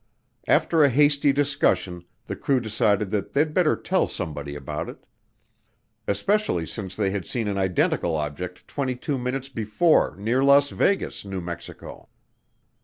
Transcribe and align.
After 0.47 0.83
a 0.83 0.89
hasty 0.89 1.31
discussion 1.31 2.05
the 2.25 2.35
crew 2.35 2.59
decided 2.59 3.11
that 3.11 3.33
they'd 3.33 3.53
better 3.53 3.75
tell 3.75 4.07
somebody 4.07 4.55
about 4.55 4.89
it, 4.89 5.05
especially 6.07 6.65
since 6.65 6.95
they 6.95 7.11
had 7.11 7.27
seen 7.27 7.47
an 7.47 7.59
identical 7.59 8.15
object 8.15 8.67
twenty 8.67 8.95
two 8.95 9.19
minutes 9.19 9.47
before 9.47 10.15
near 10.17 10.43
Las 10.43 10.71
Vegas, 10.71 11.23
New 11.23 11.39
Mexico. 11.39 12.09